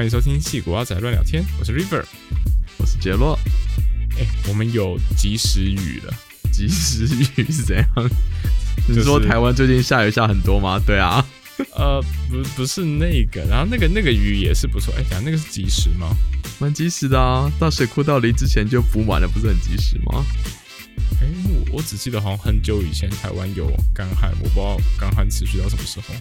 [0.00, 2.02] 欢迎收听戏骨阿仔乱聊天，我是 River，
[2.78, 3.38] 我是杰洛。
[4.18, 6.14] 哎，我们有及时雨了，
[6.50, 7.86] 及时雨是怎样？
[8.88, 10.80] 你说台湾最近下雨下很多吗？
[10.86, 11.22] 对啊，
[11.76, 14.94] 呃，不，不是那个，然后那个那个雨也是不错。
[14.96, 16.16] 哎，讲那个是及时吗？
[16.58, 20.24] 蛮及时的啊，到水库到离之前就补满了，不是很及时吗？
[21.20, 26.14] 哎，我我只记得好像很久以前台湾有干旱，我不知道干旱持续到什么时候。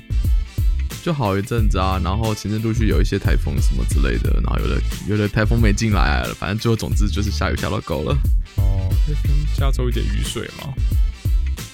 [1.02, 8.17] 就好一阵子啊，然后前阵陆续有一些台风什么之类的，然后有的有的台风没进来了，反正最后总之就是下雨下到够了。
[8.58, 10.73] 哦，可以分加州一点雨水吗？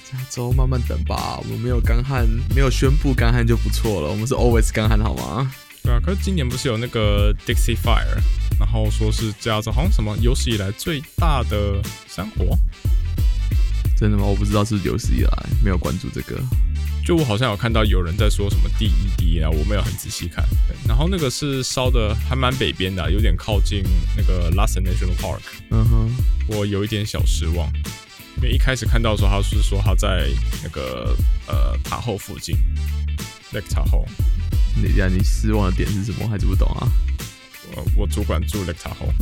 [0.10, 4.10] 加州慢慢等吧，我们没有干旱，没有宣布干旱就不错了。
[4.10, 5.52] 我们是 always 干旱好吗？
[5.84, 8.18] 对啊，可是今年不是有那个 Dixie Fire，
[8.60, 12.58] 然后说是加州好像什么有史以来最大的山火。
[13.98, 14.24] 真的吗？
[14.26, 16.40] 我不知道是有史以来没有关注这个。
[17.06, 20.44] 就我好像有看到有人在说什么第一滴啊，我没有很仔细看。
[20.88, 23.84] 然后那个是烧的还蛮北边的，有点靠近
[24.18, 25.42] 那个 Lassen National Park。
[25.70, 26.12] 嗯哼，
[26.48, 27.72] 我有一点小失望，
[28.38, 30.28] 因为一开始看到的时候他是说他在
[30.64, 32.58] 那个呃塔后附近
[33.54, 34.04] ，Lake 塔后。
[34.76, 36.28] 你呀，你失望的点是什么？
[36.28, 36.90] 还是不懂啊？
[37.76, 39.14] 我我主管住 Lake 塔后。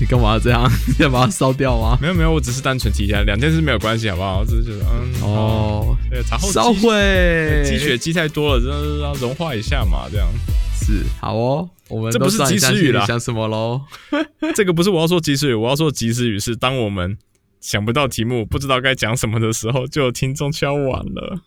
[0.00, 0.66] 你干嘛这样？
[0.88, 1.98] 你要把它烧掉吗？
[2.00, 4.40] 没有没有，我只是单纯提一下，两件事没有关系，好不好？
[4.40, 10.26] 我只是觉得，嗯哦，对，茶后烧毁，积雪积太多了，真的是要融化一下嘛，这样
[10.74, 11.68] 是好哦。
[11.88, 13.82] 我们这不是及时雨了，想什么喽？
[14.54, 17.18] 这个不是我要说及时雨，我要说及时雨是当我们
[17.60, 21.40] 想不到题目，不知道该讲什么的时候，就有听众敲碗了。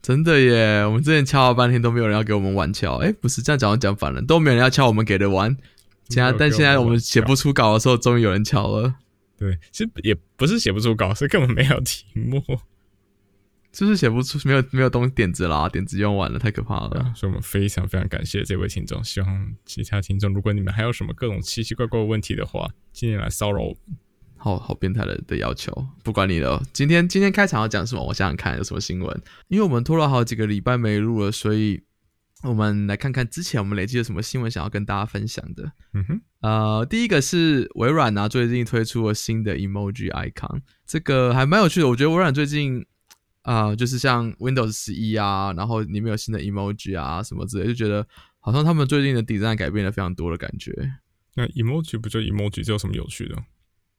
[0.00, 5.56] 真的耶，我们之前敲了半天都没有人要给我们碗敲，哎，不是这样讲，讲反了，都没有人要敲我们给的碗。
[6.08, 8.94] 现在，但现在我们写不出稿的时候，终于有人敲了。
[9.36, 12.42] 对，其实也不是写不出稿，是根本没有题目，
[13.72, 17.12] 就是写不出，没有没有东西点子啦，点子用完了，太可怕了。
[17.16, 19.02] 所以，我们非常非常感谢这位听众。
[19.02, 23.76] 希望其他听众，如果你们还有什么各种奇奇怪怪的问题的话，今天来骚扰我。
[24.36, 26.62] 好好变态的的要求，不管你了。
[26.72, 28.04] 今天今天开场要讲什么？
[28.04, 29.22] 我想想看，有什么新闻？
[29.48, 31.82] 因为我们拖了好几个礼拜没录了，所以。
[32.44, 35.72] 我们来看看之前我们累积有什么新闻想要跟大家分享的。
[35.94, 41.88] 嗯哼，呃，第一个是微软啊，最近推出了新的 emoji icon，这个还蛮有趣的。
[41.88, 42.84] 我觉得微软最近
[43.42, 48.06] 啊，就是像 Windows 十一啊，然后里面有新的 emoji 啊什么之类，就觉得
[48.40, 50.70] 好像他们最近的 design 改变了非常多的感觉。
[51.34, 53.36] 那 emoji 不就 emoji，这有什么有趣的？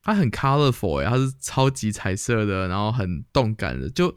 [0.03, 4.15] 它很 colorful 哎，它是超级彩色的，然后很动感的，就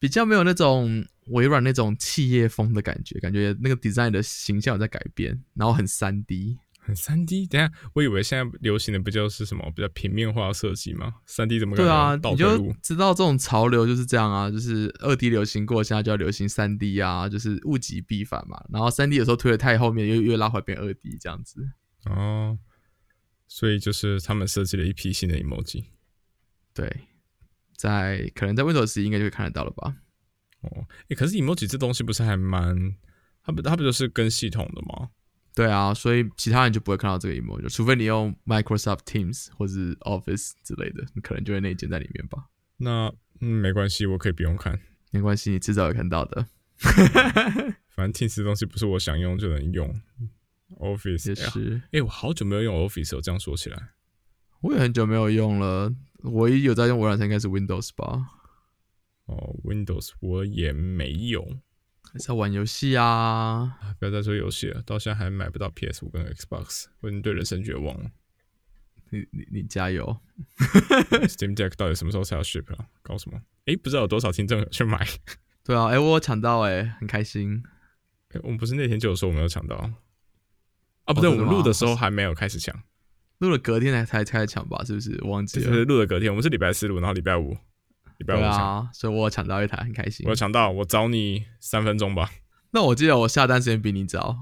[0.00, 1.06] 比较没有那种。
[1.30, 7.46] 微软那种企业风的感觉，感觉那个 design 的形象在改变，然后很三 D，很三 D。
[7.46, 11.14] 等下，我以为现在流行的不就是什么比较平面化设计吗？
[11.26, 12.16] 三 D 怎么对啊？
[12.16, 18.62] 你就知道这种潮流就是这样啊，就是二 D 流行过，现在就要流行三 D 啊，就是物极必反嘛。
[18.70, 21.60] 然后三 D 有时候推的太后面，又又拉回变二 D 这样子。
[22.06, 22.58] 哦，
[23.46, 25.84] 所以就是他们设计了一批新的 emoji。
[26.72, 27.08] 对，
[27.76, 29.96] 在可能在 Windows 十应该就会看得到了吧。
[30.62, 32.94] 哦，诶，可是 emoji 这东西不是还蛮，
[33.42, 35.10] 它不它不就是跟系统的吗？
[35.54, 42.46] 对啊，所以其他人就不会看到这个 emoji，除非你用 Microsoft Teams 或是 Office 之类的，你可能就会内建在里面吧。
[42.76, 44.78] 那嗯，没关系，我可以不用看，
[45.10, 46.46] 没关系，你迟早会看到的。
[47.90, 50.00] 反正 Teams 东西不是我想用就能用
[50.78, 51.82] ，Office 也是。
[51.90, 53.90] 哎，我好久没有用 Office 了，这样说起来，
[54.60, 55.92] 我也很久没有用了。
[56.22, 58.37] 唯一有在用微软，应该是 Windows 吧。
[59.28, 61.42] 哦，Windows 我也没有，
[62.12, 63.78] 还是要玩游戏啊！
[63.98, 68.10] 不要再说游戏了，到现在还买不到 PS 五跟 Xbox，我已经对人生绝望了。
[69.10, 70.18] 你你你加油！
[71.28, 72.86] Steam Deck 到底什么时候才要 ship 啊？
[73.02, 73.40] 搞什么？
[73.66, 75.06] 哎，不知道有多少听众去买。
[75.62, 77.62] 对啊，哎，我抢到哎，很开心。
[78.42, 79.76] 我们不是那天就有说我们有抢到
[81.04, 81.12] 啊？
[81.12, 82.82] 不对，我们录的时候还没有开始抢，
[83.38, 84.82] 录了隔天才才开始抢吧？
[84.84, 85.22] 是不是？
[85.24, 85.84] 忘记了。
[85.84, 87.54] 录了隔天，我们是礼拜四录，然后礼拜五。
[88.26, 90.26] 对啊，所以我抢到一台，很开心。
[90.28, 92.30] 我抢到，我找你三分钟吧。
[92.72, 94.36] 那我记得我下单时间比你早。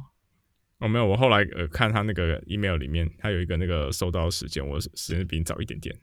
[0.78, 5.94] 哦，没有，我后来呃看他那个 email 里面，他有一个那个收到时间，我时间比你早一点点。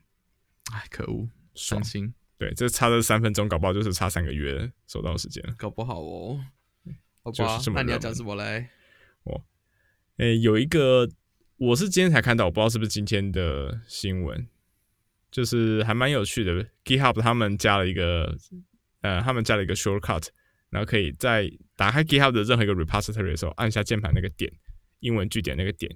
[0.72, 2.14] 哎，可恶，伤心。
[2.38, 5.42] 对，这差这三分钟，搞不好就是差三个月收到时间。
[5.56, 6.40] 搞不好哦。
[7.22, 8.68] 好吧，那你要讲什么嘞？
[9.24, 9.42] 哦，
[10.16, 11.08] 诶，有一个，
[11.56, 14.46] 我是今天才看到，我不知道是不是今天的新闻。
[15.34, 18.32] 就是还蛮有趣的，GitHub 他们加了一个，
[19.00, 20.28] 呃，他们加了一个 shortcut，
[20.70, 24.52] 然后可以在打开 GitHub 的任何一个 repository 的时候，按下键盘那个点，
[25.00, 25.90] 英文句点那个点，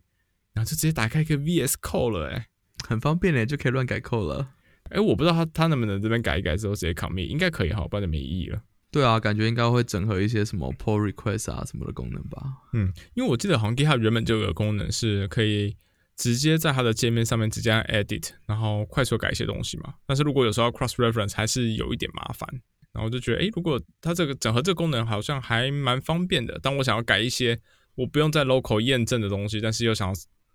[0.54, 2.48] 然后就直接打开一个 VS Code 了，哎，
[2.88, 4.50] 很方便嘞，就可以乱改 code 了。
[4.90, 8.60] 哎，我不知道他他能不能这边改一改之后直接 commit，应该可以哈，不然就没意义了。
[8.90, 12.42] 对啊，感觉应该会整合一些什么 pull request 啊什么的功能吧。
[12.72, 15.76] 嗯，因为我记得好像 GitHub 原本就有个功能是可以
[16.18, 19.94] 直接在它的界面上面直接按 edit，然后快速改一些东西嘛。
[20.04, 22.46] 但是如果有时候 cross reference 还是有一点麻烦，
[22.92, 26.58] 然后我就觉得，诶，如果它这个整合这个功能好像还蛮方便的。
[26.58, 27.58] 当我想要改一些
[27.94, 30.14] 我不用在 local 验证的东西，但是又想要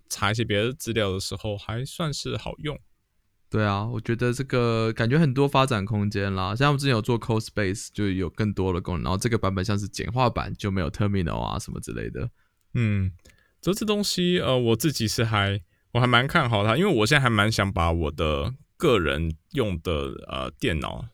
[0.10, 2.78] 查一些别的资料的时候，还算是好用。
[3.50, 6.56] 对啊，我觉得这个感觉很多发展空间啦。
[6.56, 9.04] 像我们之前有做 Code Space，就有更多的功能。
[9.04, 12.28] 然后这个版本像是简化版，就没有 Terminal 啊什么之类的。
[12.74, 13.12] 嗯，
[13.64, 15.62] 这这东西呃，我自己是还
[15.94, 21.06] 我还蛮看好它，因为我现在还蛮想把我的个人用的呃电脑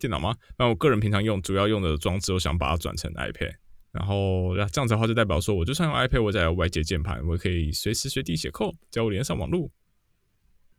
[0.00, 0.34] 电脑吗？
[0.56, 3.56] 那我个人平常用主要用的装置，我想把它转成 iPad。
[3.92, 9.70] 然后这样子的话，就代表说，我就算用 iPad，我再有外接键盘，我可以随时随地写 code，只要我连上网络。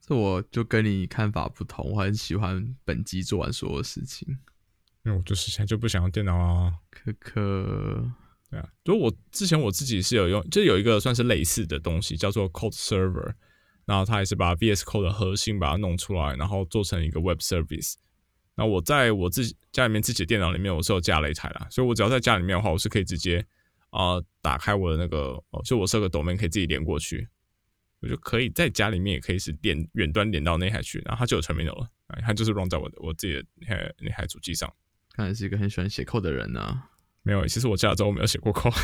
[0.01, 4.27] 这我就跟你看法不同，我很喜欢本机做完所有事情，
[5.05, 6.73] 因为我就是现在就不想用电脑啊。
[6.89, 8.11] 可可，
[8.49, 13.33] 对啊，就我之前我自己是有用，就有一个算是类似的东西叫做 Code Server，
[13.85, 17.95] 然后它也是把 VS Code 的核心把它弄出来，然后做成一个 Web Service。
[18.55, 23.45] 那我在我自己家里面自己的电脑里面，我是有架了一台啦，所以我只要在家里面的话，我是可以直接
[23.91, 27.27] 啊打开我的那个哦，就我设个 domain 可以自己连过去。
[28.01, 31.89] 我就可以在家里面也可以是连远端连到那台去，然后它就有 terminal 了，
[32.21, 34.73] 它就是 run 在我的我自己的那台那台主机上。
[35.11, 36.81] 看来是一个很喜欢写 code 的人呢。
[37.23, 38.75] 没有，其实我架了之后没有写过 code，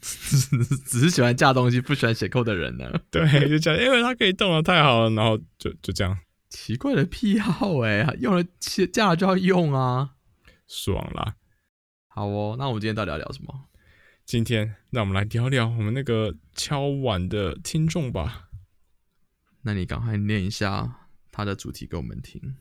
[0.00, 2.90] 只是喜欢架东西，不喜欢写 code 的人呢。
[3.10, 6.16] 对，就这样，因为它可以动了，太好了，然后就就这样。
[6.48, 8.44] 奇怪的癖好哎，用了
[8.92, 10.10] 架了就要用啊，
[10.66, 11.36] 爽啦。
[12.08, 13.68] 好哦，那我们今天到底要聊什么？
[14.26, 18.48] 今天，那我们来聊聊我们那个敲碗的听众吧。
[19.62, 22.56] 那你赶快念一下他的主题给我们听。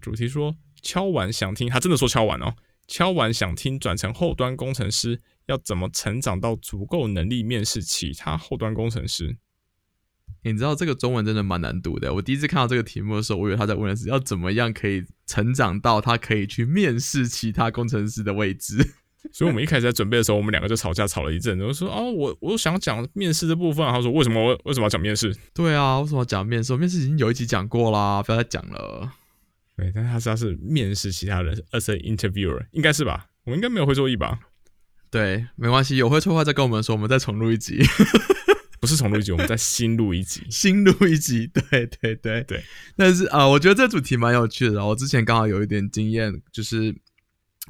[0.00, 2.54] 主题说敲碗想听，他真的说敲碗哦。
[2.90, 9.36] 敲完想听，转成后端工程师要怎么成长到足够能力面试其他后端工程师？
[10.42, 12.12] 你知道这个中文真的蛮难读的。
[12.12, 18.94] 我第一次看到这个题目的时候，我以为他在问的是要怎么样可以成长到他可以去面试其他工程师的位置。
[19.30, 21.60] 所以，我们一开始在准备的时候，我们两个就吵架，吵了一阵。
[21.60, 24.58] 我说：“哦，我我想讲面试的部分。”他说：“为什么？
[24.64, 26.76] 为什么要讲面试？”对啊，为什么要讲面试？
[26.76, 29.12] 面试已经有一集讲过啦，不要再讲了。
[29.80, 33.26] 对，但是他是他是面试其他人，as an interviewer，应该是吧？
[33.44, 34.38] 我们应该没有会错意吧？
[35.10, 37.78] 对，没关系，有会错话再跟我们说，我们再重录一集。
[38.80, 41.46] 不是重录一集，我们再新录一集， 新录一集。
[41.46, 42.62] 对对对对。
[42.96, 44.84] 但是啊，我觉得这主题蛮有趣的。
[44.86, 46.94] 我之前刚好有一点经验，就是。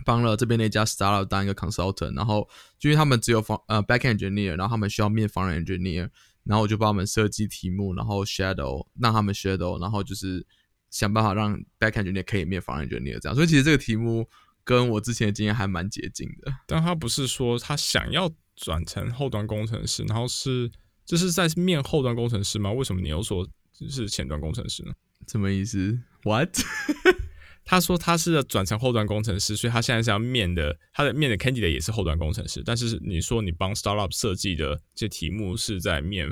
[0.05, 2.49] 帮了这边那家 startup 当一个 consultant，然后
[2.81, 6.09] 因为他们只有方呃 back engineer，然后他们需要面 front engineer，
[6.45, 10.47] 然后我就帮他们设计题目，然后 shadow 让他们 shadow，然后就是
[10.91, 13.35] 想办法让 back engineer 可以面 front engineer 这样。
[13.35, 14.29] 所以其实这个题目
[14.65, 16.53] 跟我之前的经验还蛮接近的。
[16.67, 20.71] 但他不是说他想要转成后端工程师，然后是
[21.07, 22.71] 就是在面后端工程师吗？
[22.73, 23.49] 为什么你又说
[23.89, 24.93] 是前端工程师呢？
[25.27, 26.51] 什么意思？What？
[27.65, 32.63] 他说他是转成后端工程师，所以他现在是要面的，他的面的 candidate 也是后端工程师。
[32.65, 36.29] 但是你说你帮 startup 设计的这题目是在面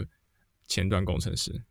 [0.67, 1.63] 前端工程师，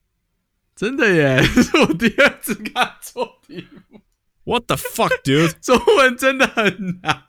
[0.77, 1.41] 真的耶！
[1.44, 4.00] 是我第二次看错题目。
[4.44, 5.53] What the fuck, dude？
[5.59, 7.24] 中文真的很难。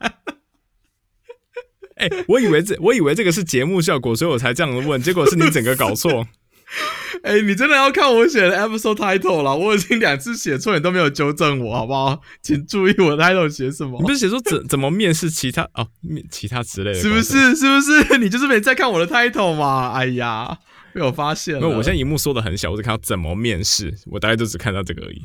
[1.95, 6.27] 哎，我以为这我以为这个是节目效果，所以我才这样问，结果是你整个搞错。
[7.23, 9.53] 哎，你真的要看我写的 episode title 了？
[9.55, 12.21] 我已经两次写错，你都没有纠正我，好不好？
[12.43, 13.97] 请注意我的 title 写什么。
[13.99, 17.55] 你不是写说怎怎么面试其他哦面其他之类的，是不是？
[17.55, 18.17] 是不是？
[18.19, 19.91] 你就是没在看我的 title 嘛？
[19.93, 20.59] 哎呀，
[20.99, 21.67] 被我发现了。
[21.67, 25.23] 我现在荧幕缩的很小，我只看到怎么面试，我大概就只看到这个而已。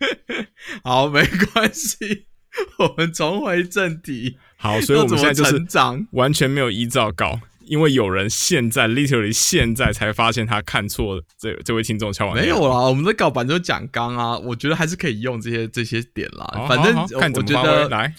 [0.84, 2.26] 好，没关系，
[2.78, 4.36] 我们重回正题。
[4.56, 5.64] 好，所以我们现在就是
[6.12, 7.40] 完全没有依照稿。
[7.66, 16.66] 因为有人现在 literally 现在才发现他看错这这位听众敲完没有啦，我们的稿本就讲刚啊，我觉得还是可以用这些这些点啦。
[16.68, 18.12] 反正看我觉得来，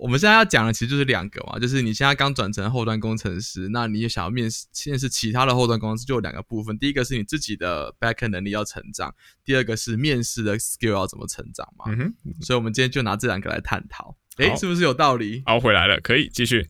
[0.00, 6.78] 我们现在要讲的其实就是两个嘛，就是你现在刚转成后端工程师，那你也想要面试面试其他的后端公司，就有两个部分。
[6.78, 9.14] 第一个是你自己的 backend 能力要成长，
[9.44, 11.86] 第二个是面试的 skill 要怎么成长嘛。
[11.88, 15.42] 嗯哼，所以我们今天就拿这两个来探讨，诶，是不是有道理？
[15.46, 16.68] 熬回来了，可以继续。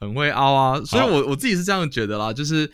[0.00, 2.70] 很会凹啊，所以我我自己是这样觉得啦，就是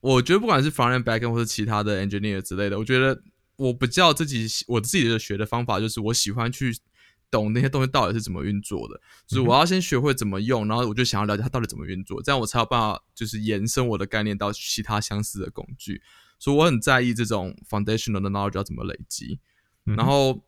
[0.00, 3.22] 我觉得不管是 front end back 或是其他的 engineer 之类的，我觉得
[3.56, 6.76] 我比较自己我自己的学的方法就是我喜欢去
[7.30, 16.00] 懂那些东西到底是怎么运作的，就是我要先学会怎么用，然后我就想要了解它到底怎么运作，这样我才有办法就是延伸我的概念到其他相似的工具，
[16.38, 19.38] 所以我很在意这种 foundational 的 knowledge 要怎么累积，
[19.84, 20.42] 然后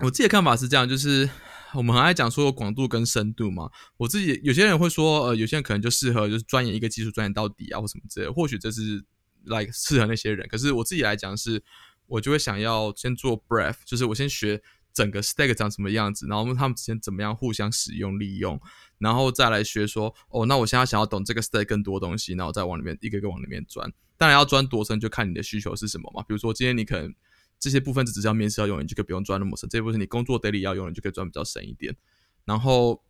[0.00, 1.28] 我自己的看法是这样，就是
[1.74, 3.70] 我们很爱讲说广度跟深度嘛。
[3.96, 8.32] 我自己有些人会说，呃，有些人可能就适合就是钻研一个技术钻研到底啊，或什么之类的。
[8.32, 9.04] 或许这是
[9.44, 10.48] like 适合那些人。
[10.48, 11.62] 可是我自己来讲是，
[12.06, 14.60] 我就会想要先做 breath，就是我先学
[14.94, 18.58] 整个 stack 长什么样子，然后他们之间怎么样互相使用利用，
[18.96, 23.92] 然后再来学说，哦，那我现在想要懂这个 stack 更多东西，然后再往里面一个一个往里面钻。
[24.16, 26.22] 当然要钻多深，就看你的需求是什么嘛。
[26.22, 27.14] 比如说今天你可能。
[27.60, 29.66] 这些部分只只要面试要用，你就可以不用钻那么深。
[29.70, 31.96] 这部分你工作 daily 要用，你就可以钻比较深一点。
[32.44, 33.02] 然后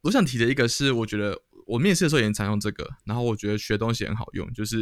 [0.00, 2.88] 我想提的一个是，我觉得我面试的时候也常用这个。
[3.04, 4.78] 然后我觉得学东西很好用，就是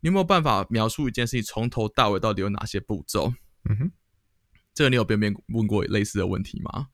[0.00, 3.32] 你有没有办法描述一件事情从头到尾到底有哪些步骤？
[3.68, 3.92] 嗯哼，
[4.74, 6.88] 这个你有被面问过类似的问题吗？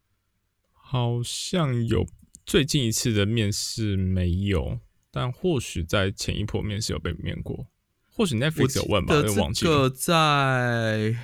[0.73, 2.07] 好像有，
[2.45, 4.79] 最近一次的面试没有，
[5.11, 7.67] 但或许在前一波面试有被面过。
[8.13, 9.15] 或许 Netflix 有问吧，
[9.55, 11.17] 这个在。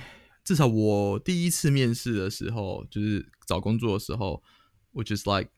[0.43, 4.41] 至少我第一次面试的时候，就是找工作的时候，
[4.93, 5.51] 我 just like，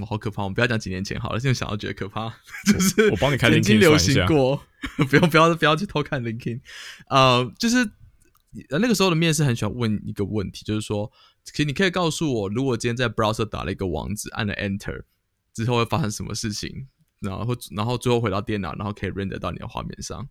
[0.00, 0.42] 我好可怕。
[0.42, 2.28] 我们不要讲几年前好了，现在想到觉得可怕。
[2.66, 4.60] 就是我帮你看，曾经流行过，
[5.08, 6.60] 不 用不要不要去偷看 LinkedIn。
[7.08, 7.88] 呃，就是
[8.70, 11.10] 那个时候的面试很喜欢问一个问题，就是说，
[11.44, 15.02] 其实你可以告诉我，如果今天在 browser 打了一个网址，按了 Enter
[15.54, 16.88] 之后会发生什么事情，
[17.20, 20.28] 然后然后最后回到电脑，然后可以 render 到你的画面上。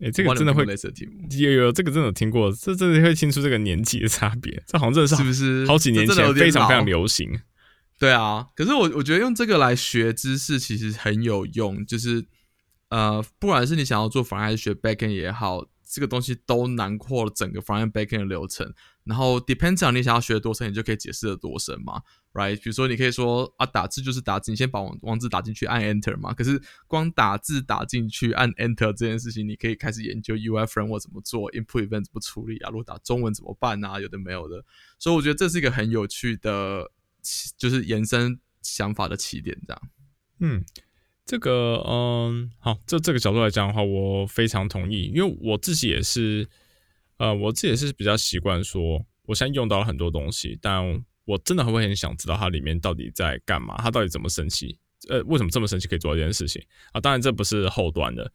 [0.00, 4.60] 哎，这个真的会有有这个真的听过，这真的会听出这个年纪的差别。
[4.66, 7.40] 这好像真的是是不是好几年前非常非常流行？
[8.00, 12.24] 对啊，可是我我觉得用这个来学知识其实很有用，就是
[12.88, 15.66] 呃，不管是你想要做 front 还是学 backend 也好。
[15.90, 22.00] 这个东西都囊括了整个 front end backend 的流程，然后 depends on 你想要学的多深，你就可以解释的多深嘛
[22.32, 22.54] ，right？
[22.54, 26.32] 比如说你可以说啊，打字就是打字，你先把网网字打进去，按 enter 嘛。
[26.32, 34.64] 可是光打字打进去按 enter 这件事情，你可以开始研究 UI framework 怎么做，input event 怎么处理啊，如果打中文怎么办啊，有的没有的。
[34.96, 36.88] 所以我觉得这是一个很有趣的，
[37.56, 39.82] 就是延伸想法的起点，这样。
[40.38, 40.64] 嗯。
[41.30, 46.44] 这个嗯，好，这这个角度来讲的话，我非常同意，因为我自己也是，
[47.18, 50.82] 呃，我自己也是比较习惯说，我现在用到了很多东西，但
[51.24, 54.76] 我真的会很想知道它里面到底在干嘛，它到底怎么神奇，
[55.08, 56.60] 呃，为什么这么神奇可以做这件事情
[56.90, 57.00] 啊？
[57.00, 58.32] 当然这不是后端的，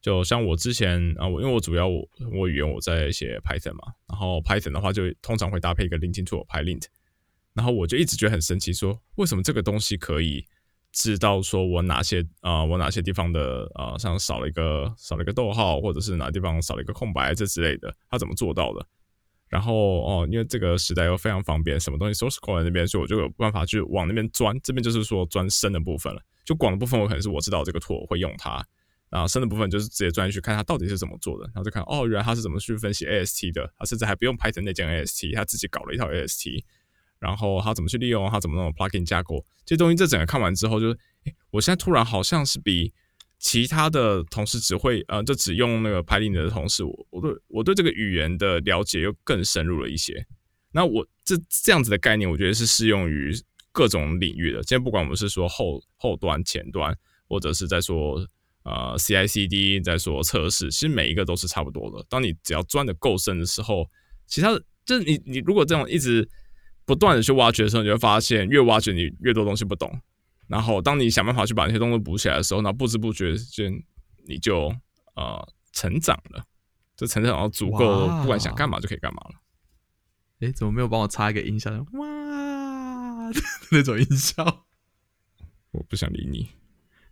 [0.00, 6.84] 就像我之前啊，我因为我主要我我语言我在写 Python 嘛，然后 Python 的话就通常会搭配一个 linting tool PyLint，
[7.52, 10.46] 然后我就一直觉得很神奇，说为什么这个东西可以。
[10.92, 18.84] 知道说我哪些啊，我哪些地方的啊，像少了一个少了一个逗号，或者是哪地方少了一个空白这之类的，他怎么做到的？
[19.48, 24.58] 然后哦，因为这个时代又非常方便，什么东西 source code 那边，所以我就有办法去往那边钻。
[24.62, 28.62] 这边就是说钻深的部分了，就广的部分我可能是我知道这个 tool 会用它，
[29.08, 36.64] 然后深的部分就是直接钻进去看它到底是怎么做的，然后就看哦，原来他是怎么去分析 AST 的，他甚至还不用 Python 那件 AST，他自己搞了一套 AST。
[37.18, 38.30] 然后他怎么去利用？
[38.30, 39.44] 他怎么弄 plugin 架构？
[39.64, 40.98] 这东西，这整个看完之后，就是，
[41.50, 42.92] 我现在突然好像是比
[43.38, 50.26] 其他的同事只会呃，就只用那个 Python 的同事，我我对我对这个语言的了解又更深入了一些。
[50.70, 53.32] 那我这这样子的概念，我觉得是适用于
[53.72, 54.58] 各种领域的。
[54.62, 56.96] 今天不管我们是说后后端、前端，
[57.28, 58.24] 或者是在说
[58.62, 62.06] 呃 CI/CD，在说测试，其实每一个都是差不多的。
[62.08, 63.88] 当你只要钻的够深的时候，
[64.26, 66.28] 其他的就是你你如果这种一直。
[66.88, 70.00] 不断的去挖掘的时候，你会发现越挖掘你越多东西不懂。
[70.46, 73.70] 然后当你想办法去把那些东西补起来的时候，那不知不觉间
[74.26, 74.74] 你就
[75.14, 76.42] 呃成长了，
[76.96, 79.34] 就成长到足够，不管想干嘛就可以干嘛了。
[80.40, 81.70] 哎，怎么没有帮我插一个音效？
[81.92, 83.30] 哇，
[83.70, 84.64] 那种音效，
[85.72, 86.48] 我不想理你。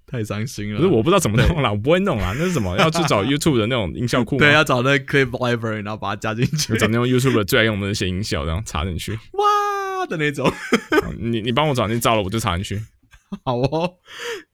[0.07, 2.77] 太伤心了，可是我不知道怎么弄啦，我不会弄啦，那是什么？
[2.79, 10.51] 要去找 YouTube 的那种音效库， 对，要找那 Clip Library，然后把它加进去，找那种 YouTube 最爱用的那些音效，然后插进去，哇的那种。
[11.19, 12.81] 你你帮我找，你找了我就插进去。
[13.45, 13.95] 好哦，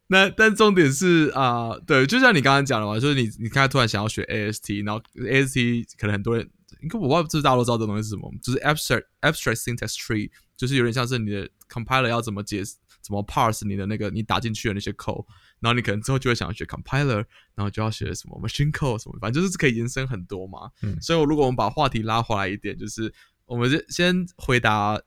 [0.07, 6.49] 那但重点是啊，对，就像你刚刚讲的嘛，就是你你刚才突然想要学 AST，然后 AST 可能很多人，
[6.83, 12.77] 因为我不知道大家都知道这东西是什么，就是 Abstract Abstract Syntax Tree，就是有点像是你的 Compiler 要怎么解释。
[13.03, 15.25] 怎么 parse 你的那个你打进去的那些 code，
[15.61, 20.71] 然后你可能之后就会想要学 compiler，然后就要学什么 machine code 什么，反正就是可以延伸很多嘛。
[20.83, 23.13] 嗯，所以我如果我们把话题拉回来一点，就是
[23.45, 25.01] 我们先先回答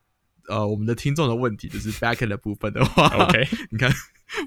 [0.48, 3.92] 呃我们的听众的问题，就是 backend 的部分的话， OK，你看，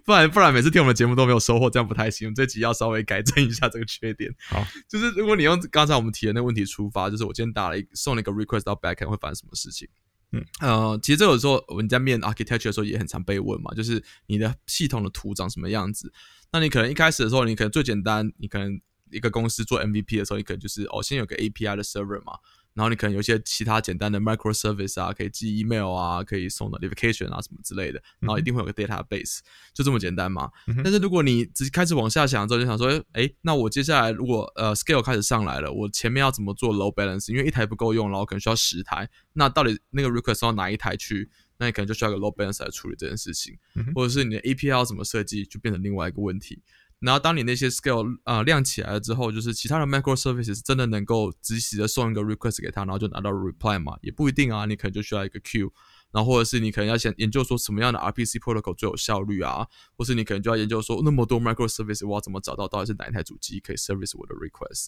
[0.05, 2.35] 不然不然每次听我们节目都没有收获，这样不太行。
[2.35, 4.33] 这集要稍微改正一下这个缺点。
[4.49, 9.89] 好，就是如果你用刚才我们提的那个问题出发，就是我今天打了一送了一个 request 到 backend 会发生什么事情？
[10.33, 16.13] 嗯，呃，其实这有时候我们在面 architecture 的时候也很常被问嘛，就是你的系统的图长什么样子？
[16.53, 18.79] 那你可能一开始的时候，你可能最简单，你可能
[19.11, 22.35] 一个公司做 MVP 的时候，你可能就是哦，先有个 API 的 server 嘛，
[22.79, 29.41] 然后你可能有一些其他简单的 microservice 啊，可以寄 email 啊，可以送 notification 啊什么之类的，然后一定会有个 database，
[29.75, 30.49] 就这么简单嘛。
[30.85, 37.33] 但是如果你直开始往下想之后，就想说，哎，那我接下来如果呃 scale 开始上来了，我前面要怎么做 load balance？
[37.33, 41.29] 因为一台不够用，然后可能需要十台，那到底那个 request 送到哪一台去？
[41.61, 43.59] 那你可能就需要个 load balance 来处理这件事情，
[43.93, 46.63] 或者是你的 API 要怎么设计，就变成另外一个问题。
[47.01, 53.97] 然后当你那些 scale 啊亮起来了之后，就是其他的 microservices 真的能够及时的送一个 request 给他，然后就拿到 reply 嘛？
[54.03, 55.71] 也不一定啊，你可能就需要一个 queue，
[56.11, 64.87] 然后或者是你可能要先研究说什么样的 RPC protocol 最有效率啊，或是你可能就要研究说那么多 microservice 我要怎么找到到底是哪一台主机可以 service 我的 request？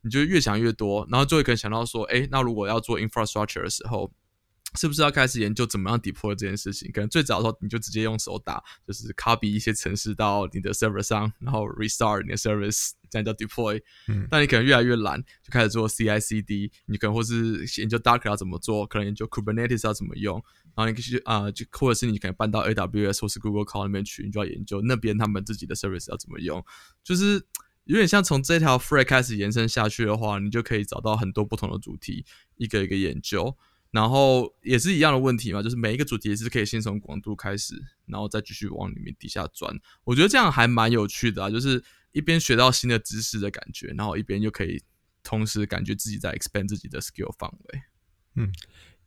[0.00, 4.12] 你就越想越多，然后就会可能想到说，哎，那如果要做 infrastructure 的时候。
[4.74, 6.90] 是不是要开始研究怎么样 deploy 这件事情？
[6.92, 13.80] 可能最早的时候你就直接用手打，就是 copy 一些程式到你的 server 上，然后 restart 你的 service，这样叫 deploy。
[14.08, 16.70] 嗯，但你可能越来越懒，就开始做 CI/CD。
[16.86, 20.42] 你可能或是研究 Docker 要怎么做，可能研究 Kubernetes 要怎么用。
[20.74, 26.64] 然后你可以啊，就或者是你可能搬到 AWS 或是 Google Cloud 那边去，你就要研究那边他们自己的 service 要怎么用。
[27.04, 27.44] 就是
[27.84, 32.24] 有点像从这条 free 开始延伸下去的话，你就可以找到很多不同的主题，
[32.56, 33.54] 一个一个研究。
[33.92, 37.74] 然后也是一样的问题嘛，就是每一个主题也是可以先从广度开始，
[38.06, 39.70] 然后再继续往里面底下钻。
[40.02, 44.82] 我觉得这样还蛮有趣的啊，就是一边学到新的知识的感觉，然后一边又可以
[45.22, 47.82] 同时感觉自己在 expand 自己的 skill 范围。
[48.36, 48.50] 嗯，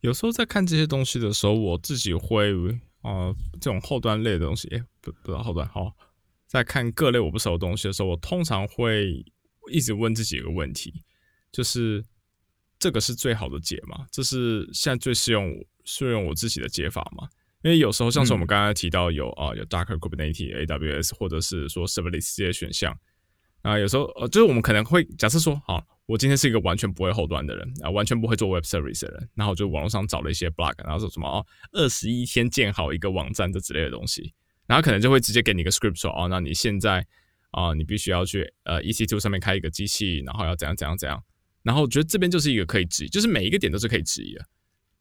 [0.02, 2.52] 有时候在看这些东西的时候，我自己会
[3.02, 4.68] 啊，这种后端类的东西，
[5.00, 5.96] 不不知道后端好，
[6.46, 9.24] 在看各类我不熟的东西的时候，我通常会
[9.72, 11.02] 一直问自己一个问题，
[11.50, 12.04] 就是。
[12.86, 14.06] 这个是最好的解嘛？
[14.12, 15.52] 这是现在最适用
[15.84, 17.26] 适用我自己的解法嘛？
[17.64, 22.96] 因为有时候像是我们刚才提到有啊有 Docker Kubernetes AWS 或者是说 Serverless 这些选项
[23.62, 34.32] 啊，有时候呃就是我们可能会假设说，好，我今天是一个完全不会后端的人啊，完全不会做 Web Service 的人，然后就网络上找了一些 blog，然后说什么哦二十一天建好一个网站这之类的东西，
[34.68, 37.04] 然后可能就会直接给你一个 script 说哦，那你现在
[37.50, 41.20] 啊你必须要去呃 EC2 上面开一个机器，然后要怎样怎样怎样。
[41.66, 44.46] 然后我觉得这边就是一个可以质疑，就是每一个点都是可以质疑的。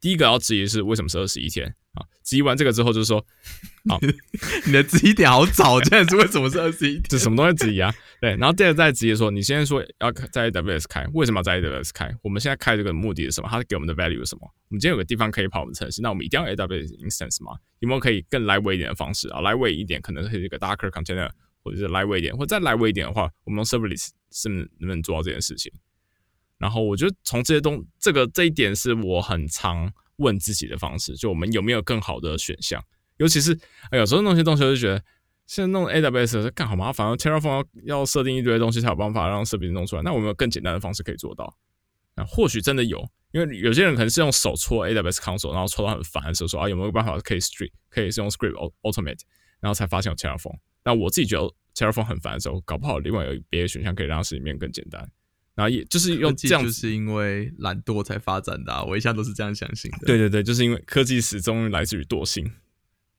[0.01, 2.01] 第一个要质疑是为什么是二十一天啊？
[2.23, 3.23] 质疑完这个之后就是说，
[3.87, 3.99] 好，
[4.65, 7.03] 你的质疑点好早，这样是为什么是二十一天？
[7.07, 7.93] 这什么东西质疑啊？
[8.19, 12.11] 对，然后第二个再质疑说，你现在说要在 AWS 开，为什么要在 AWS 开？
[12.23, 13.47] 我们现在开这个目的是什么？
[13.49, 14.41] 它给我们的 value 是什么？
[14.69, 17.57] 我们今天有个地方可以跑我们城市，那我们一定要 AWS instance 吗？
[17.79, 21.29] 有没有可以更 lightweight 一点的方式啊？lightweight 一点可能是一个 Docker container，
[21.63, 25.71] 或者是 lightweight 一点，或者再 lightweight 一点的话，我们用 Serverless 是能不能做到这件事情？
[26.57, 32.83] 然后我觉得从这些东这个这一点是我很常问自己的方式，就我们有没有更好的选项？
[33.17, 33.57] 尤其是
[33.91, 35.03] 哎有时候弄些东西，我就觉得
[35.47, 40.01] 现在弄 AWS 干好麻烦，Terraform 要要设定一堆东西才有办法让视频弄出来。
[40.01, 41.57] 那我们有更简单的方式可以做到？
[42.15, 49.19] 那或许真的有，因为有些人可能是用手搓 AWS console，然后搓到很烦的时候说啊，有没有办法可以 script 可以是用 script automate，
[49.59, 50.57] 然后才发现有 Terraform。
[50.85, 55.09] 那我自己觉得 Terraform 很烦的时候，搞不好另外有别的选项可以让视里面更简单。
[55.55, 58.83] 然后也就是用这样，就是因为懒惰才发展的。
[58.83, 60.05] 我一向都是这样相信的。
[60.05, 62.51] 对对对，就是因为科技始终来自于惰性。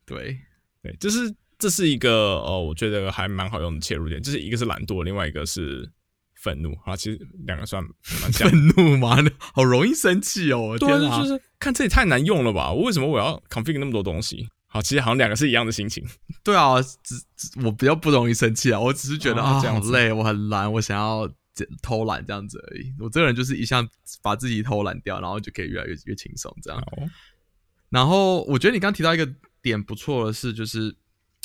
[0.05, 0.39] 对
[0.83, 4.23] 对，就是这是一个哦，我觉得还蛮好用的切入点。
[4.23, 5.91] 就是一个是懒惰，另外一个是
[6.35, 6.77] 愤怒。
[6.85, 7.83] 啊，其实两个算
[8.21, 8.49] 蛮像。
[8.53, 9.17] 愤怒嘛？
[9.55, 10.77] 好容易生气哦！
[10.79, 12.71] 对啊，就是看这也太难用了吧？
[12.71, 14.47] 我为什么我要 config 那么多东西？
[14.67, 16.07] 好，其实好像两个是一样的心情。
[16.45, 17.17] 对啊，只
[17.65, 18.79] 我比较不容易生气啊。
[18.79, 21.27] 我只是觉得啊，好累，我很懒，我想要。
[21.83, 23.89] 偷懒这样子而已，我这个人就是一向
[24.23, 26.83] 把自己偷懒掉，然后就可以越来越越轻松这样。
[27.89, 29.27] 然后我觉得你刚提到一个
[29.63, 30.95] 点不错的是，就是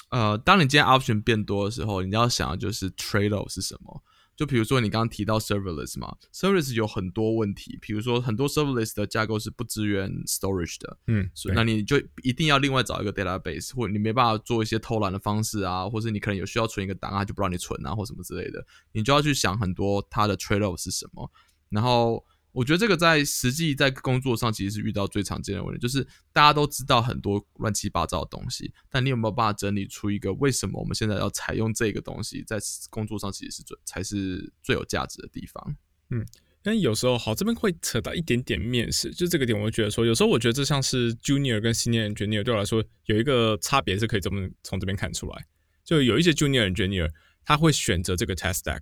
[0.10, 4.04] 呃，当你今天 option 变多的时候，你要想的就是 trade off 是什么。
[4.41, 21.32] 就比如说你刚刚提到 serverless 嘛，serverless 有很多问题，比如说很多 serverless 的架构是不支援 storage 的，嗯，所以那你就一定要另外找一个 database，或者你没办法做一些偷懒的方式啊，或者你可能有需要存一个档案就不让你存啊，或什么之类的，你就要去想很多它的 trade off 是什么，
[21.69, 22.25] 然后。
[22.53, 32.57] 我觉得这个在实际在工作上其实是遇到最常见的问题，就是大家都知道很多乱七八糟的东西，但你有没有办法整理出一个为什么我们现在要采用这个东西，在
[32.89, 35.75] 工作上其实是最才是最有价值的地方。
[36.09, 36.25] 嗯，
[36.61, 45.45] 但有时候好这边会扯到一点点面试，就这个点，我会觉得说，有时候我觉得这像是 junior 跟 senior engineer 对我来说有一个差别是可以这么从这边看出来，
[45.85, 47.09] 就有一些 junior engineer
[47.45, 48.81] 他会选择这个 test stack，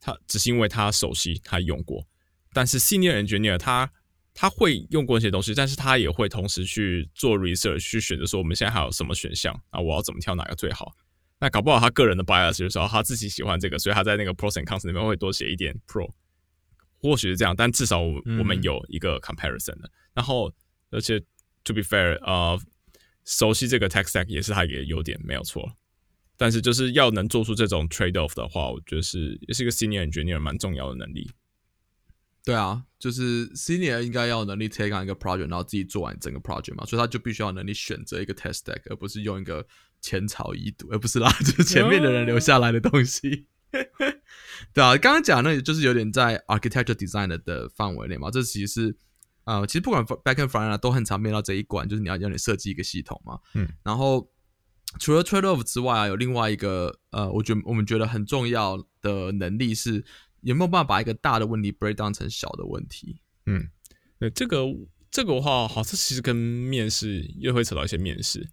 [0.00, 2.06] 他只是因为他熟悉，他用过。
[2.56, 3.92] 但是 senior engineer 他
[4.32, 9.78] 他会用过一些东西，但是他也会同时去做 research，去选择说我们现在还有什么选项啊？
[9.78, 10.96] 我要怎么挑哪个最好？
[11.38, 16.10] 那搞不好他个人的 bias 就是说他自己喜欢这个，所以他在那个 pros and cons 里面会多写一点 pro，
[16.98, 19.90] 或许是这样，但至少我嗯我们有一个 comparison 的。
[20.14, 20.50] 然后，
[20.90, 21.20] 而且
[21.62, 22.58] to be fair，呃，
[23.26, 25.70] 熟悉这个 tech stack 也是他一个优点，没有错。
[26.38, 31.30] 但是就是要能做出这种 trade off 的话，我觉得是也是一个 senior engineer 蛮重要的能力。
[32.46, 39.66] 对啊，就是 senior 应该要有能力 take on 一个 project，然后自己做完整个 project 嘛，所以他就必须要有能力选择一个 test deck，而不是用一个
[40.00, 43.48] 前朝遗毒，而不是啦， 就是前面的人留下来的东西。
[44.72, 48.96] 对啊，刚刚讲那就是有点在 architecture design 的的范围内嘛，这其实是
[49.44, 53.40] 呃，其实不管 back and front 啊，都很常面到这一关，就是你要要你设计一个系统嘛。
[53.54, 54.30] 嗯，然后
[55.00, 60.04] 除了 trade off 之外啊，有另外一个呃，我觉得我们觉得很重要的能力是
[60.46, 63.20] 有没有办法把一个大的问题 break down 成小的问题。
[63.46, 63.68] 嗯，
[64.18, 64.64] 那这个
[65.10, 68.48] 这个的话，好，像其实跟面试又会扯到一些面试。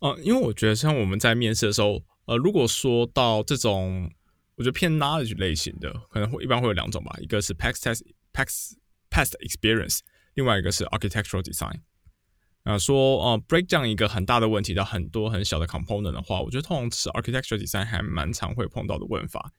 [0.00, 4.12] 呃，因为我觉得像我们在面试的时候，呃，如果说到这种
[4.56, 8.02] 我觉得偏 knowledge 类型的，可能会一般会有两种吧，一个是 past test
[8.34, 8.72] past
[9.10, 10.00] past experience，
[10.34, 11.80] 另外一个是 architectural design。
[12.64, 19.52] 啊、说呃 break down 一个很大的问题到很多很小的 component 的话，我觉得通常是 architectural design 还蛮常会碰到的问法。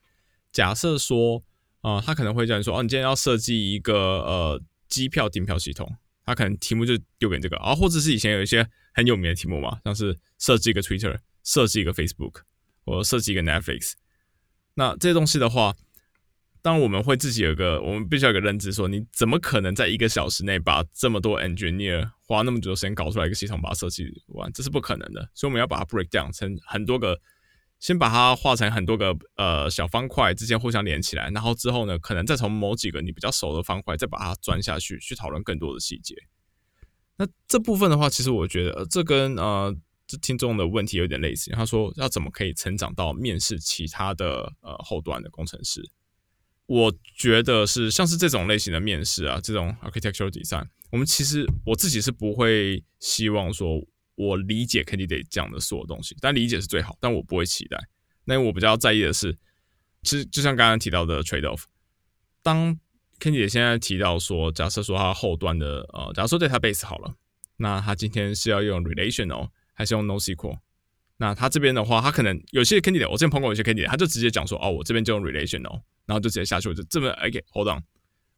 [0.52, 1.44] 假设说，
[1.84, 5.90] 呃，他可能会这样说，哦，你今天要设计一个呃机票订票系统，
[6.26, 12.42] 他可能题目就丢给你这个，啊，或者是以前有一些很有名的题目嘛，像是设计一个 Twitter，设计一个 Facebook，
[12.86, 13.94] 或设计一个 Netflix。
[14.76, 15.76] 那这些东西的话，
[16.62, 25.30] 当我们会自己有个，我们必须要有个认知说，你怎么可能在一个小时内把这么多 engineer 花那么久的时间搞出来一个系统，把它设计完，这是不可能的。
[25.34, 27.20] 所以我们要把它 break down 成很多个，
[27.84, 36.16] 先把它画成很多个呃小方块之间互相连起来，然后之后呢，可能再从某几个你比较熟的方块再把它钻下去，去讨论更多的细节。
[37.18, 39.76] 那这部分的话，其实我觉得、这跟呃
[40.08, 41.52] 这听众的问题有点类似。
[41.52, 45.84] 他说要怎么可以成长到面试其他的呃后端的工程师？
[46.68, 57.78] 我觉得是像是这种类型的面试啊，这种 architectural design，我们其实我自己是不会希望说我理解 candidate 讲的所有东西，但理解是最好，但我不会期待。
[58.26, 59.38] 那我比较在意的是，
[60.04, 61.64] 其实就像刚刚提到的 trade off，
[62.42, 62.78] 当
[63.20, 67.16] candidate 现在提到说，假设说他后端的呃，假如说 database 好了，
[67.58, 70.58] 那他今天是要用 relational 还是用 NoSQL？
[71.18, 77.82] 那他这边的话，他可能有些 candidate，我之前碰过有些 Kandy，他就直接讲说，哦，我这边就用 relational，然后就直接下去，我就这么 OK，hold、on，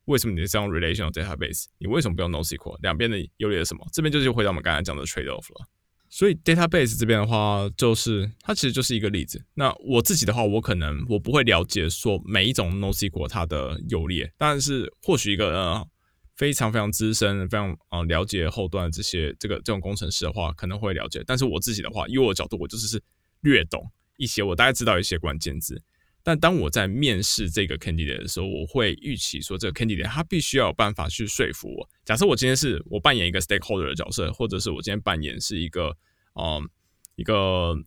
[0.05, 1.65] 为什么你是用 relational database？
[1.77, 2.77] 你为什么不用 NoSQL？
[2.81, 3.85] 两边的优劣是什么？
[3.91, 5.67] 这边就是回到我们刚才讲的 trade off 了。
[6.07, 9.43] 所以 database 这边的话，就是它其实就是一个例子。
[9.55, 15.87] 那我自己的话，我可能我不会了解说每一种 NoSQL 它的优劣，但是或许一个呃
[16.35, 21.23] 非常非常资深、非常呃了解后端的这些这个这种工程师的话，可能会了解。
[21.25, 23.01] 但是我自己的话，以我的角度，我就只是
[23.41, 23.83] 略懂
[24.17, 25.81] 一些，我大概知道一些关键字。
[26.25, 31.87] 但当我在面试这个 candidate 的时候，我会预期说，这个 candidate 他必须要有办法去说服我。
[32.03, 35.95] 假设我今天是我扮演一个 stakeholder 的角色，或者是我今天扮演是一个
[36.33, 36.67] 嗯
[37.15, 37.77] 一个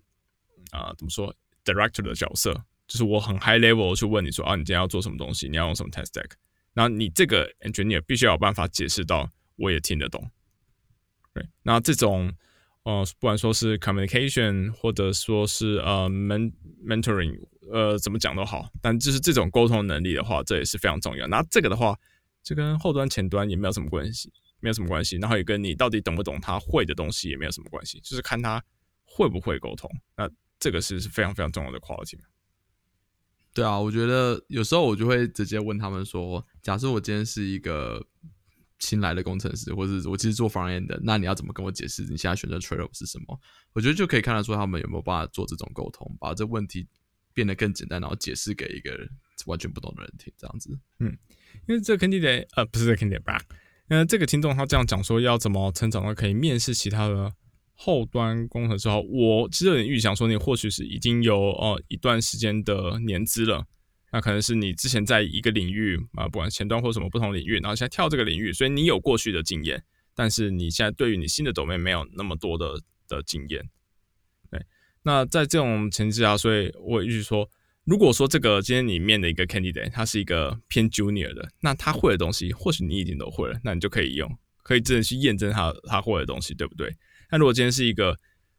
[0.70, 2.54] 啊、怎么说 director 的角色，
[2.86, 6.30] 就是我很 high level 去问你说啊，你今天要做什么东西，你要用什么 test stack，
[6.74, 10.30] 然后你这个 engineer 必须要有办法解释到我也听得懂。
[11.34, 12.32] 对，那这种
[12.88, 16.50] 呃，不管说是 communication 或者说是呃 men
[16.82, 17.38] mentoring，
[17.70, 21.26] 呃，怎么讲都好，但就是这种沟通能力的话，这也是非常重要。
[21.26, 21.94] 那这个的话，
[22.42, 25.18] 这跟后端前端也没有什么关系，没有什么关系。
[25.18, 28.64] 然后也跟你到底懂不懂他会的东西也没有什么关系，就是看他
[29.04, 29.90] 会不会沟通。
[30.16, 30.26] 那
[30.58, 32.16] 这个是是非常非常重要的 quality。
[33.52, 38.02] 对啊，我觉得有时候我就会直接问他们说，假设我今天是一个
[38.78, 43.38] 新来的工程师，或者是我其实做 front end 的，那你要怎么跟我解释你现在选择 trade off 是什么？
[43.72, 46.86] 我觉得就可以看得出他们有没有办法做这种沟通，把这问题
[47.34, 48.90] 变得更简单，然后解释给一个
[49.46, 50.78] 完全不懂的人听，这样子。
[51.00, 51.16] 嗯
[51.66, 53.42] 因为这个 candidate 呃不是这个 candidate 吧，
[53.88, 57.32] 呃这个听众他这样讲说要怎么成长到可以面试其他的
[57.74, 63.66] 后端工程师后，我其实有点预想说你或许是已经有呃一段时间的年资了，
[64.12, 69.82] 那可能是你之前在一个领域啊、不管前端或什么不同领域，然后现在跳这个领域，所以你有过去的经验，
[70.14, 73.68] 但是你现在对于你新的 domain 没有那么多的的经验。
[74.50, 74.64] 对，
[75.02, 77.50] 那在这种前提之下，所以我一直说。
[77.84, 84.30] 如果说这个今天你面的一个 candidate，他是一个偏 junior 的，那他会的东西，或许你已经都会了，那你就可以用，
[84.62, 86.94] 可以真的去验证他他会的东西，对不对？
[87.30, 88.14] 那如果今天是一个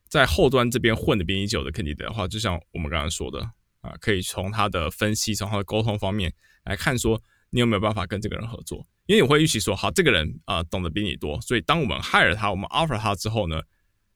[0.08, 3.40] 在后端这边混的比你久的 candidate 的话，就像我们刚刚说的
[3.82, 6.34] 啊，可以从他的分析，从他的沟通方面
[6.66, 13.62] 来看，说你有没有办法跟这个人合作，因为你会预期说，好，这个人啊、懂得比你多，所以当我们 hire 他，我们 offer 他之后呢，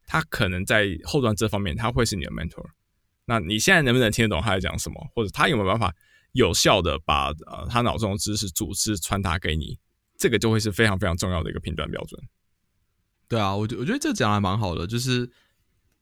[0.06, 2.66] 他可能在后端这方面他会是你的 mentor。
[3.26, 5.96] 那你现在能不能听得懂他在讲什么，或者他有没有办法
[6.34, 9.80] 有效的把呃他脑中的知识组织传达给你，
[10.18, 12.22] 这个就会是非常非常重要的一个评断标准。
[13.30, 15.32] 对啊，我觉我觉得这讲还蛮好的，就是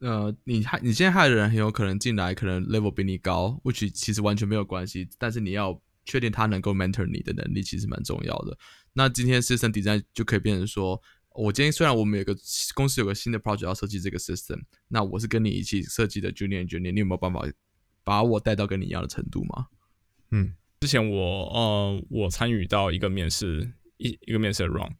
[0.01, 8.57] 呃，你害你现在害的人很有可能进来，可能 level 比你高，which 其实完全没有关系，但是你要确定他能够 mentor 你的能力，其实蛮重要的。
[8.93, 10.99] 那今天 system design 就可以变成说，
[11.35, 12.35] 我今天虽然我们有个
[12.73, 17.41] 公司有个新的 project 要设计这个 system，那我是跟你一起设计的 junior junior，你有没有办法
[18.03, 19.67] 把我带到跟你一样的程度吗？
[20.31, 24.93] 嗯，之前我呃，我参与到一个面试，一一个面试的 round，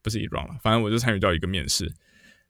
[0.00, 1.92] 不是一 round 了，反正我就参与到一个面试，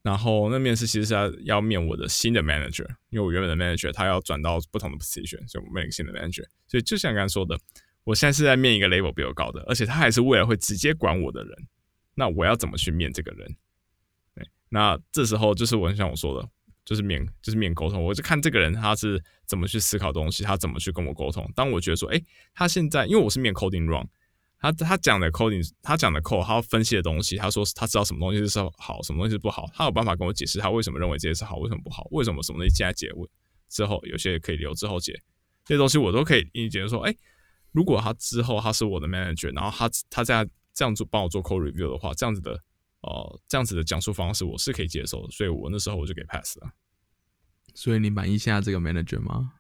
[0.06, 7.58] 然后那面试其实是要要面我的新的 manager，因为我原本的 manager 他要转到不同的 position，所以我面一个新的 manager，所以就像刚刚说的。
[8.04, 11.66] 我现在是在面一个 level 比我高的，而且他还是未来会直接管我的人。
[12.14, 13.56] 那我要怎么去面这个人？
[14.32, 16.48] 对，那这时候就是我很像我说的，
[16.84, 18.04] 就是面就是面沟通。
[18.04, 21.50] 我就看这个人他是怎么去思考东西，他怎么去跟我沟通。
[21.56, 22.22] 当我觉得说，哎，
[22.54, 24.06] 他现在因为我是面 coding wrong，
[24.58, 33.28] 他他讲的 coding，他讲的 code，他分析的东西，他说他知道什么东西是好，什么东西是不好，他有办法跟我解释他为什么认为这些是好，为什么不好，为什么什么东西现在解问
[33.68, 35.22] 之后，有些可以留之后解，
[35.64, 37.14] 这些东西我都可以理解说，哎。
[37.72, 42.58] 如果他之后他是我的 manager，然后他他在这样做帮我做 code review 的话，这样子的
[43.02, 46.70] 哦，这样子的讲述方式我是可以接受的，所以我那时候我就给 pass 了。
[47.74, 49.52] 所以你满意现在这个 manager 吗？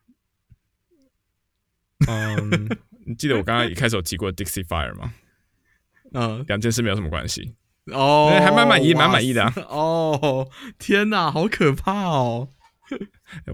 [2.08, 5.14] 嗯，你记得我刚刚一开始有提过 Dixie Fire 吗？
[6.12, 7.54] 嗯，两件事没有什么关系
[7.92, 9.44] 哦，还蛮满意，蛮满意的。
[9.68, 12.48] 哦，天哪，好可怕哦！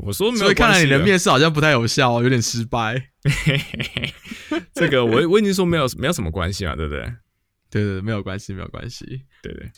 [0.03, 3.11] 我说，所以看来你的面试好像不太有效，有点失败。
[4.75, 7.03] 这个我我已经说没有没有什么关系嘛，对不对？
[7.71, 9.23] 对对，没有关系，没有关系。
[9.43, 9.71] 对对。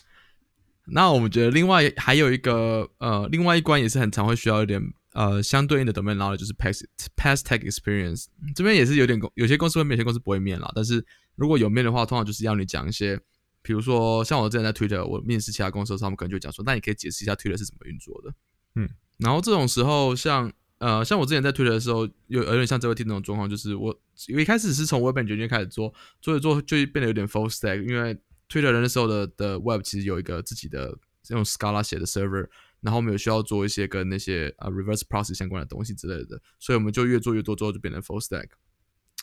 [0.86, 4.82] 那我们觉得另外还有一个呃，另外一关也是很常会需要一点
[5.14, 6.84] 呃相对应的 domain knowledge，就是 past
[7.16, 8.26] past tech experience。
[8.54, 10.70] 这边也是有点公，有些公司会面，有些公司不会面啦。
[10.74, 11.04] 但是
[11.36, 13.18] 如果有面的话，通常就是要你讲一些，
[13.62, 18.34] 比如说像我之前在 Twitter，我面试其他公司的时候，他们可能就讲说，那你可以解释一下 Twitter 是怎么运作的。
[18.74, 18.88] 嗯。
[19.18, 23.96] 然后这种时候，像呃，像我之前在推的时候，有有点像这位听那种状况，就是我
[24.26, 30.98] 一开始是从 Web 决定开始做，做着做就变得有点 full stack，因为推特人的时候的的 Web 其实有一个自己的
[31.28, 32.48] 用 Scala 写的 server，
[32.84, 38.48] 然后我们有需要做一些跟那些呃 reverse process 相关的东西之类的，所以我们就越做越多，之后就变成 full stack。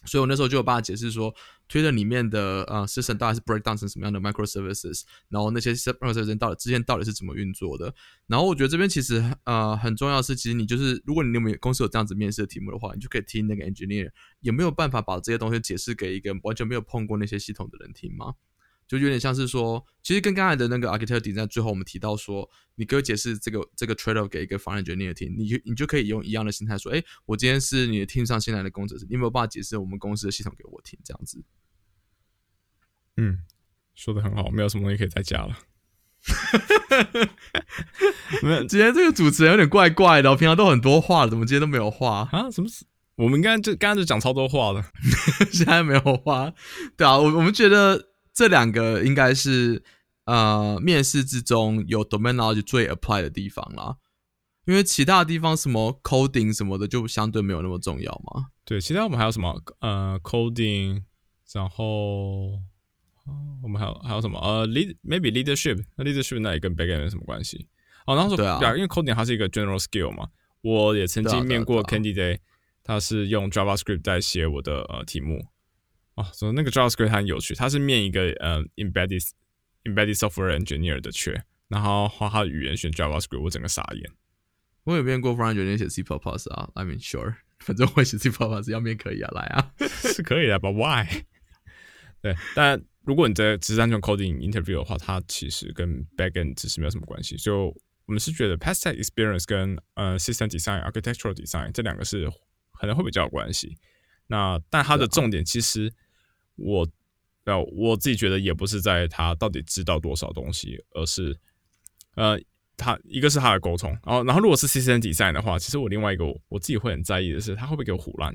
[0.04, 1.32] 所以我那时候就有办法解释说
[1.70, 7.94] ，Twitter 里面的呃 system 大概是 breakdown 成什么样的 microservices，然后那些 microservices 到底之间到底是怎么运作的。
[8.26, 18.34] 然后我觉得这边其实呃很重要是，其实你就是如果你有没有公司有这样子面试的题目的话，你就可以听那个 engineer 有没有办法把这些东西解释给一个完全没有碰过那些系统的人听吗？
[18.98, 31.00] 就有点像是说，其实跟刚才的那个 architect design 最后我们提到说，你给我解释这个这个 trade off 给一个 i n a n engineer 听，你就你就可以用一样的心态说，哎，我今天是你的 team 上新来的工程师，你有没有办法解释我们公司的系统给我听？
[31.06, 31.42] 这样子。
[33.18, 33.40] 嗯，
[33.96, 35.58] 说的很好，没有什么东西可以再加了。
[38.44, 42.52] 没有，今天这个主持人有点怪怪的，我平常都很多话怎么今天都没有话啊？
[42.52, 42.68] 什么？
[43.16, 44.84] 我们刚刚就刚刚就讲超多话了，
[45.54, 46.52] 现在没有话。
[46.98, 48.11] 对啊，我我们觉得。
[48.34, 49.84] 这两个应该是
[50.26, 53.98] 呃面试之中有 domain knowledge 最 apply 的地方啦，
[54.66, 58.48] 因为其他地方什么 coding 什么的就相对没有那么重要嘛。
[58.64, 61.04] 对，其他我们还有什么呃 coding，
[61.54, 62.60] 然后
[63.62, 67.68] 我们还有还有什么呃 lead maybe leadership，那 leadership 那也跟 backend 有什么关系？
[68.06, 70.30] 哦，然后说对啊，因为 coding 它是一个 general skill 嘛，
[70.62, 72.40] 我也曾经面过 candidate，
[72.84, 75.46] 他是用 JavaScript 在写我的呃题目。
[76.22, 79.28] 哦，所以那个 JavaScript 很有趣，它是面一个呃 embedded
[79.84, 84.12] embedded software engineer 的缺，然后花他的语言选 JavaScript，我整个傻眼。
[84.84, 88.30] 我有面过 front engineer 写 C++ 啊，I mean sure，反正会写 C++，
[88.72, 91.24] 要面可以啊，来啊，是可以的，But why？
[92.22, 97.36] 对，但如果你在只是单纯 coding interview 的话，它其实跟 backend 其实没有什么关系。
[97.36, 97.68] 就
[98.06, 102.30] 我们是觉得 past experience 跟呃 system design architectural design 这两个是
[102.80, 103.78] 可能会比较有关系。
[104.28, 105.94] 那但它的重点其实，
[106.56, 106.88] 我
[107.46, 111.38] 呃我自己觉得也不是在他到底知道多少东西，而是
[112.16, 112.40] 呃
[112.78, 118.34] 他一个是他的沟通，然后然后如果是 C C N 比赛的话，其实我另外一个我自己会很在意的是他会不会给我胡乱，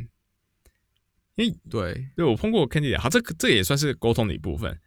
[1.36, 4.78] 因为对对我碰过 Candy，好这这也算是沟通的一部分，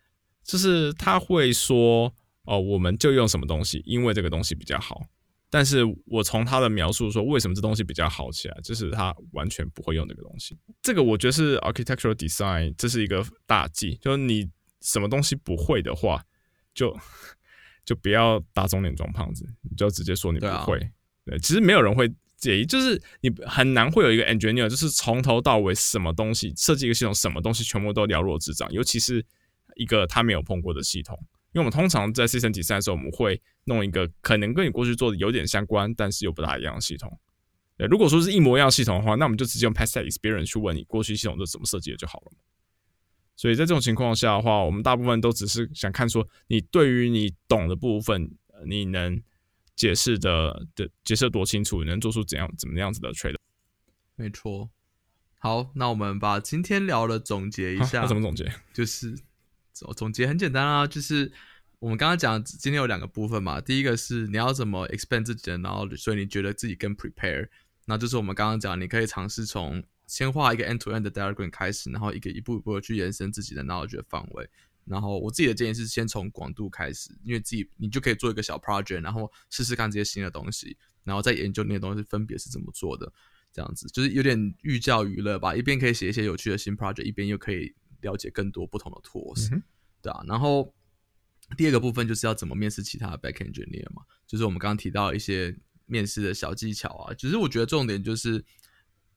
[0.44, 2.14] 就是他会说
[2.44, 5.06] 哦我们就用什么东西，因为这个东西比较好。
[5.50, 10.58] 但是我从他的描述说，为什么这东西比较好起来，就是他完全不会用这个东西。
[10.82, 13.96] 这个我觉得是 architectural design，这是一个大忌。
[13.96, 14.48] 就是你
[14.82, 16.24] 什么东西不会的话，
[16.74, 16.96] 就
[17.84, 20.80] 就不要打肿脸装胖子，你就直接说你不会。
[21.26, 22.08] 对，其实没有人会
[22.38, 29.26] 介意，就是你很难会有一个 engineer，就是从头到尾什么东西设计一个系统，什么东西全部都了若指掌，尤其是
[29.76, 31.20] 一个他没有碰过的系统。
[31.52, 37.20] 因为我们通常在 C 端比赛的时候，我们会弄一个可能跟你过去做的有点相关，但是又不大一样的系统。
[37.78, 42.32] 对，如果说是一模一样系统的话，那我们就直接用 past experience 去问你过去系统是怎么设计的就好了。
[43.36, 48.30] 所以在这种情况下的话，我们大部分都只是想看说你对于你懂的部分，
[48.68, 49.22] 你能
[49.76, 53.36] 解释的的解释多清楚，能做出怎样怎么样子的 trade。
[54.16, 54.70] 没错。
[55.38, 58.06] 好，那我们把今天聊的总结一下。
[58.06, 58.52] 怎么总结？
[58.74, 59.18] 就是
[59.80, 61.32] 总总结很简单啊，就是
[61.80, 63.62] 我们刚刚讲今天有两个部分嘛。
[63.62, 67.48] 第一个是你要怎么 expand 自己的，knowledge，所以你觉得自己更 prepare。
[67.86, 74.50] 那就是我们刚刚讲，你可以尝试从先画一个 end to end 的 diagram 开始，然后一个一步一步的去延伸自己的 knowledge 的范围。
[74.84, 83.12] 然后我自己的建议是先从广度开始，因为自己你就可以做一个小 project，然后试试看这些新的东西，然后再研究那些东西分别是怎么做的。
[83.52, 89.50] 这样子就是有点寓教于乐吧，一边可以写一些有趣的新 project，一边又可以了解更多不同的 tools，
[90.02, 90.24] 对啊。
[90.28, 90.74] 然后
[91.58, 97.14] 第二个部分就是要怎么面试其他的 back engineer 嘛，就是我们刚刚提到一些面试的小技巧啊。
[97.14, 98.44] 其实我觉得重点就是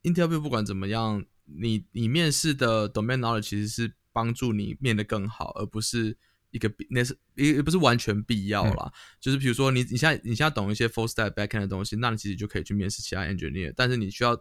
[0.02, 6.16] interview 不管怎么样，你你面试的 domain knowledge 其实是帮助你面的更好，而不是。
[6.54, 13.72] 一个必那是也也不是完全必要啦，就是比如说你你现在你现在懂一些 full stack backend 的东西，那你其实就可以去面试其他 engineer。
[13.74, 14.38] 但是你需要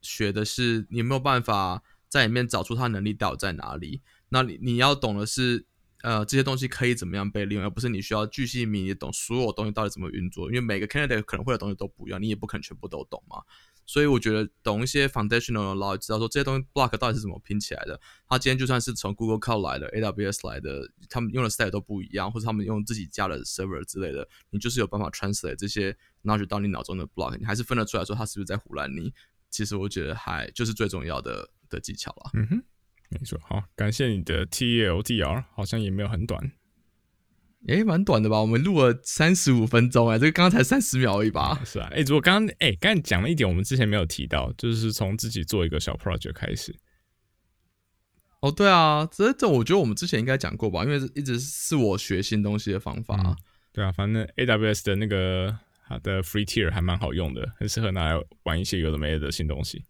[0.00, 4.02] 学的是你有没有办法在里面找出他能力到底在哪里？
[4.28, 5.64] 那你你要懂的是
[6.02, 10.48] 呃这些东西可以怎么样被利用，而不是你需要巨细靡遗懂所有东西到底怎么运作。
[10.48, 13.42] 因为每个 candidate 可能会的东西都不一样，你也不可能全部都懂嘛。
[13.86, 18.00] 所以我觉得懂一些 foundational 的 law，知道说这些东西 block 到底是怎么拼起来的。
[18.28, 29.12] 他今天就算是从 Google Cloud 来的，AWS 来的，他们用的 style 都不一样，或者他们用自己家的 server 之类的，你就是有办法 translate 这些 knowledge 到你脑中的 block，你还是分得出来说他是不是在胡乱你。
[29.50, 32.30] 其实我觉得还就是最重要的的技巧了。
[32.34, 32.62] 嗯哼，
[33.08, 33.38] 没错。
[33.42, 36.52] 好，感谢你的 TLDR，好像也没有很短。
[37.68, 38.40] 诶，蛮短的吧？
[38.40, 41.60] 我们录了三十五分钟，哎，这个刚刚才三十秒而已吧？
[41.64, 46.74] 是啊，诶，如果刚刚，诶，刚才讲了一点，我们之前没有提到，就是从自己做一个小 project 开始。
[48.40, 50.84] 哦，对啊，这这，我觉得我们之前应该讲过吧？
[50.84, 53.36] 因为一直是我学新东西的方法。
[53.72, 55.54] 对啊，反正 AWS 的那个
[55.86, 59.84] 它的 free tier 还蛮好用的，很适合拿来玩一些有的没的新东西。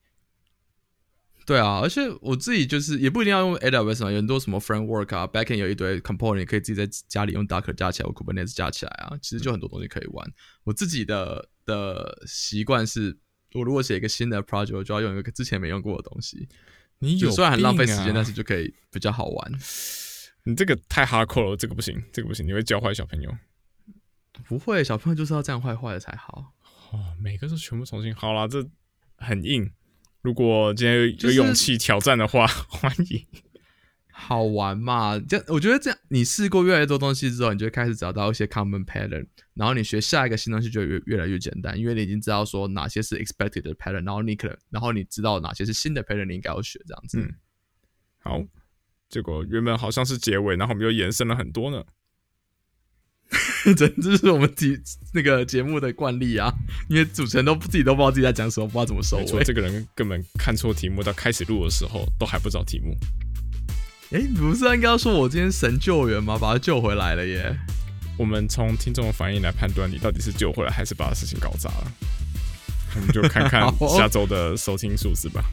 [1.47, 10.33] 对啊，而且我自己就是也不一定要用 AWS 嘛，有很多什么 framework 啊，backend 有一堆 component，可以自己在家里用 Docker 加起来或 Kubernetes 加起来啊，其实就很多东西可以玩。
[10.65, 13.17] 我自己的的习惯是，
[13.55, 16.49] 我如果写一个新的 project，我就要用一个之前没用过的东西。
[17.01, 19.53] 你有虽然很浪费时间，但是就可以比较好玩。
[20.45, 23.35] 你这个太 hardcore 了，这个不行，这个不行，你会教坏小朋友。
[24.47, 26.55] 不会，小朋友就是要这样坏坏的才好。
[26.93, 28.15] 哦，每个都全部重新。
[28.15, 28.65] 好了，这
[29.17, 29.71] 很硬。
[30.23, 33.27] 如果今天有勇气挑战的话， 欢迎。
[34.13, 35.19] 好玩嘛？
[35.19, 47.19] 这我觉得这样，你试过越来越多东西之后，你就开始找到一些 common pattern，然后你学下一个新东西就越越来越简单，因为你已经知道说哪些是 expected 的 pattern，然后你可能，然后你知道哪些是新的 pattern，你应该要学这样子。
[47.19, 47.35] 嗯，
[48.19, 48.45] 好，
[49.09, 51.83] 结果原本好像是结尾，然后我们又延伸了很多呢。
[53.77, 54.79] 这这是我们节
[55.13, 56.53] 那个节目的惯例啊，
[56.89, 59.45] 因为主持人都自己都不知道自己在讲什么，不知道怎么收尾。
[59.45, 62.97] 这个人根本看错题目，到开始录的时候都还不知道题目。
[64.11, 66.37] 哎，不是应该说我今天神救援吗？
[66.41, 67.57] 把他救回来了耶！
[68.19, 71.93] 我们从听众的反应来判断，你到底是救回来还是把事情搞砸了。
[72.97, 73.63] 我们就看看
[73.97, 75.45] 下周的收听数字吧。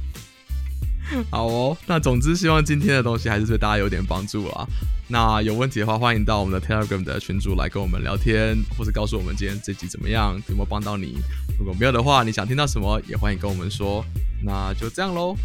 [1.31, 4.67] 好哦，那总之希望今天的东西还是对大家有点帮助啊。
[5.09, 11.17] 那有问题的话，欢迎到我们的 Telegram 的群组来跟我们聊天，或者告诉我们今天这集怎么样，有没有帮到你。
[11.57, 14.03] 如果没有的话，你想听到什么，也欢迎跟我们说。
[14.43, 15.35] 那就这样喽，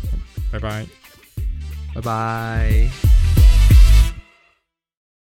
[0.50, 0.84] 拜拜，
[1.94, 3.51] 拜拜。